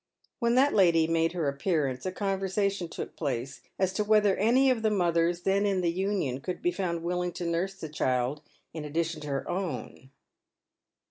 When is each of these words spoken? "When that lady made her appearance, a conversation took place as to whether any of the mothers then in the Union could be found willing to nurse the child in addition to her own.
"When 0.39 0.55
that 0.55 0.73
lady 0.73 1.05
made 1.05 1.33
her 1.33 1.47
appearance, 1.47 2.07
a 2.07 2.11
conversation 2.11 2.89
took 2.89 3.15
place 3.15 3.61
as 3.77 3.93
to 3.93 4.03
whether 4.03 4.35
any 4.37 4.71
of 4.71 4.81
the 4.81 4.89
mothers 4.89 5.41
then 5.43 5.63
in 5.63 5.81
the 5.81 5.91
Union 5.91 6.39
could 6.41 6.59
be 6.59 6.71
found 6.71 7.03
willing 7.03 7.33
to 7.33 7.45
nurse 7.45 7.75
the 7.75 7.87
child 7.87 8.41
in 8.73 8.83
addition 8.83 9.21
to 9.21 9.27
her 9.27 9.47
own. 9.47 10.09